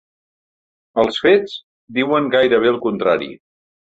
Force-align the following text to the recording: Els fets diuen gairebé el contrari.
Els 1.01 1.19
fets 1.25 1.53
diuen 1.99 2.31
gairebé 2.37 2.71
el 2.73 2.83
contrari. 2.89 3.29